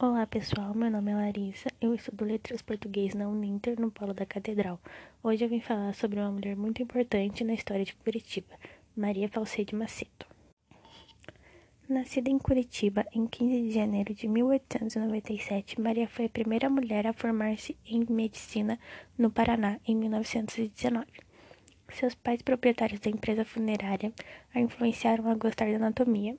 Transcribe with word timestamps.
Olá 0.00 0.24
pessoal, 0.28 0.72
meu 0.74 0.88
nome 0.92 1.10
é 1.10 1.14
Larissa, 1.16 1.68
eu 1.80 1.92
estudo 1.92 2.24
Letras 2.24 2.62
Português 2.62 3.14
na 3.14 3.28
Uninter, 3.28 3.80
no 3.80 3.90
Polo 3.90 4.14
da 4.14 4.24
Catedral. 4.24 4.80
Hoje 5.20 5.44
eu 5.44 5.48
vim 5.48 5.58
falar 5.58 5.92
sobre 5.92 6.20
uma 6.20 6.30
mulher 6.30 6.54
muito 6.54 6.80
importante 6.80 7.42
na 7.42 7.52
história 7.52 7.84
de 7.84 7.96
Curitiba, 7.96 8.54
Maria 8.96 9.28
Falsede 9.28 9.74
Macedo. 9.74 10.24
Nascida 11.88 12.30
em 12.30 12.38
Curitiba 12.38 13.04
em 13.12 13.26
15 13.26 13.60
de 13.60 13.70
janeiro 13.72 14.14
de 14.14 14.28
1897, 14.28 15.80
Maria 15.80 16.06
foi 16.06 16.26
a 16.26 16.30
primeira 16.30 16.70
mulher 16.70 17.04
a 17.04 17.12
formar-se 17.12 17.76
em 17.84 18.06
medicina 18.08 18.78
no 19.18 19.32
Paraná 19.32 19.80
em 19.84 19.96
1919. 19.96 21.08
Seus 21.90 22.14
pais, 22.14 22.40
proprietários 22.40 23.00
da 23.00 23.10
empresa 23.10 23.44
funerária, 23.44 24.12
a 24.54 24.60
influenciaram 24.60 25.28
a 25.28 25.34
gostar 25.34 25.68
da 25.70 25.74
anatomia 25.76 26.36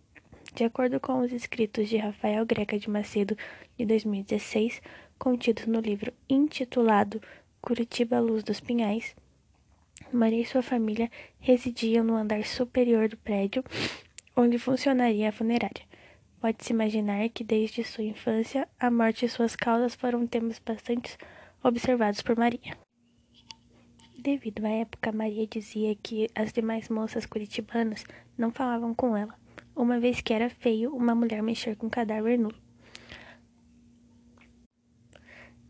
de 0.60 0.66
acordo 0.66 1.00
com 1.00 1.22
os 1.22 1.32
escritos 1.32 1.88
de 1.88 1.96
Rafael 1.96 2.46
Greca 2.46 2.78
de 2.78 2.90
Macedo, 2.90 3.38
de 3.78 3.86
2016, 3.86 4.82
contidos 5.18 5.66
no 5.68 5.80
livro 5.80 6.12
intitulado 6.30 7.22
Curitiba 7.62 8.20
Luz 8.20 8.44
dos 8.44 8.60
Pinhais, 8.60 9.16
Maria 10.12 10.42
e 10.42 10.46
sua 10.46 10.62
família 10.62 11.10
residiam 11.40 12.04
no 12.04 12.14
andar 12.14 12.44
superior 12.44 13.08
do 13.08 13.16
prédio 13.16 13.64
onde 14.36 14.60
funcionaria 14.60 15.30
a 15.30 15.32
funerária. 15.32 15.86
Pode-se 16.42 16.74
imaginar 16.74 17.30
que 17.30 17.46
desde 17.46 17.82
sua 17.86 18.04
infância 18.04 18.68
a 18.78 18.92
morte 18.92 19.26
e 19.26 19.30
suas 19.30 19.56
causas 19.56 19.96
foram 19.96 20.28
temas 20.28 20.60
bastante 20.60 21.18
observados 21.64 22.22
por 22.22 22.36
Maria. 22.36 22.78
Devido 24.18 24.66
à 24.66 24.70
época, 24.72 25.14
Maria 25.14 25.48
dizia 25.48 25.96
que 25.96 26.30
as 26.36 26.52
demais 26.52 26.90
moças 26.90 27.26
curitibanas 27.26 28.04
não 28.38 28.52
falavam 28.52 28.94
com 28.94 29.16
ela 29.16 29.39
uma 29.82 30.00
vez 30.00 30.20
que 30.20 30.34
era 30.34 30.50
feio 30.50 30.94
uma 30.94 31.16
mulher 31.16 31.42
mexer 31.42 31.76
com 31.76 31.88
um 31.88 31.90
cadáver 31.90 32.38
nu. 32.38 32.52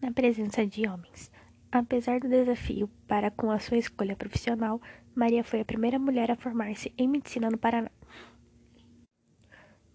Na 0.01 0.11
presença 0.11 0.65
de 0.65 0.87
homens. 0.87 1.31
Apesar 1.71 2.19
do 2.19 2.27
desafio 2.27 2.89
para 3.07 3.29
com 3.29 3.51
a 3.51 3.59
sua 3.59 3.77
escolha 3.77 4.15
profissional, 4.15 4.81
Maria 5.13 5.43
foi 5.43 5.61
a 5.61 5.65
primeira 5.65 5.99
mulher 5.99 6.31
a 6.31 6.35
formar-se 6.35 6.91
em 6.97 7.07
medicina 7.07 7.51
no 7.51 7.57
Paraná. 7.57 7.91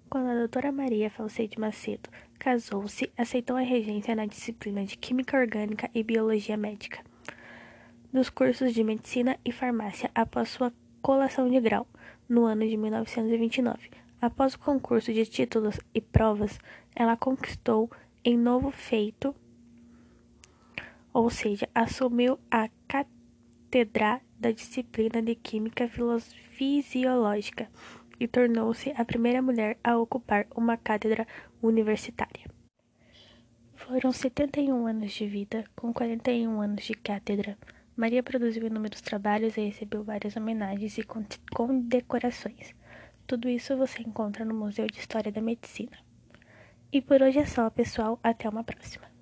Quando 0.09 0.29
a 0.29 0.39
doutora 0.39 0.71
Maria 0.71 1.11
Falseide 1.11 1.59
Macedo 1.59 2.09
casou-se, 2.39 3.11
aceitou 3.17 3.57
a 3.57 3.63
regência 3.63 4.15
na 4.15 4.27
disciplina 4.27 4.85
de 4.85 4.97
Química 4.97 5.37
Orgânica 5.37 5.91
e 5.93 6.05
Biologia 6.05 6.57
Médica 6.57 7.03
dos 8.13 8.31
cursos 8.31 8.73
de 8.73 8.85
Medicina 8.85 9.37
e 9.45 9.51
Farmácia 9.51 10.09
após 10.15 10.51
sua 10.51 10.73
colação 11.03 11.51
de 11.51 11.61
grau, 11.61 11.85
no 12.29 12.45
ano 12.45 12.67
de 12.67 12.77
1929. 12.77 14.04
Após 14.25 14.55
o 14.55 14.59
concurso 14.59 15.13
de 15.13 15.27
títulos 15.27 15.79
e 15.95 16.01
provas, 16.01 16.59
ela 16.97 17.15
conquistou 17.15 17.91
em 18.25 18.39
novo 18.39 18.71
feito, 18.71 19.37
ou 21.13 21.29
seja, 21.29 21.69
assumiu 21.75 22.39
a 22.51 22.71
cátedra 22.89 24.23
da 24.41 24.51
disciplina 24.51 25.21
de 25.21 25.35
Química 25.35 25.87
Fisiológica 26.53 27.69
e 28.19 28.27
tornou-se 28.27 28.95
a 28.97 29.05
primeira 29.05 29.43
mulher 29.43 29.77
a 29.85 29.99
ocupar 29.99 30.47
uma 30.57 30.79
cátedra 30.79 31.27
universitária. 31.63 32.47
Foram 33.75 34.11
71 34.11 34.87
anos 34.87 35.13
de 35.13 35.27
vida, 35.27 35.67
com 35.77 35.93
41 35.93 36.63
anos 36.63 36.83
de 36.83 36.95
cátedra. 36.95 37.59
Maria 37.95 38.23
produziu 38.23 38.67
inúmeros 38.67 39.03
trabalhos 39.03 39.59
e 39.59 39.67
recebeu 39.67 40.03
várias 40.03 40.35
homenagens 40.35 40.97
e 40.97 41.05
condecorações. 41.55 42.75
Tudo 43.27 43.49
isso 43.49 43.77
você 43.77 44.03
encontra 44.03 44.45
no 44.45 44.55
Museu 44.55 44.87
de 44.87 44.99
História 44.99 45.33
da 45.33 45.41
Medicina. 45.41 45.97
E 46.93 47.01
por 47.01 47.23
hoje 47.23 47.39
é 47.39 47.47
só, 47.47 47.71
pessoal. 47.71 48.21
Até 48.23 48.49
uma 48.49 48.63
próxima. 48.63 49.14